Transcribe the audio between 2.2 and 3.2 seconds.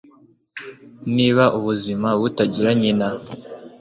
butagira nyina